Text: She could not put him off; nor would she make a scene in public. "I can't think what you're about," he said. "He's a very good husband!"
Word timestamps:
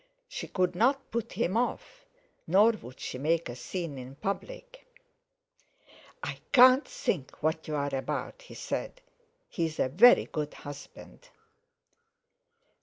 She 0.27 0.47
could 0.47 0.73
not 0.73 1.11
put 1.11 1.33
him 1.33 1.55
off; 1.55 2.07
nor 2.47 2.71
would 2.71 2.99
she 2.99 3.19
make 3.19 3.49
a 3.49 3.55
scene 3.55 3.99
in 3.99 4.15
public. 4.15 4.83
"I 6.23 6.39
can't 6.51 6.87
think 6.87 7.43
what 7.43 7.67
you're 7.67 7.95
about," 7.95 8.41
he 8.41 8.55
said. 8.55 8.99
"He's 9.47 9.79
a 9.79 9.89
very 9.89 10.25
good 10.25 10.55
husband!" 10.55 11.29